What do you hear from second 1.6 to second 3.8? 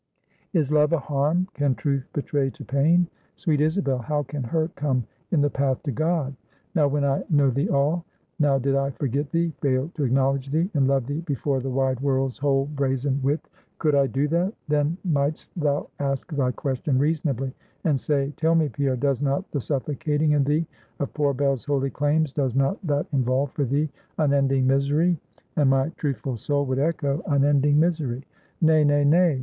Truth betray to pain? Sweet